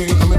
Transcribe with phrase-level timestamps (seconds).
[0.00, 0.29] Shit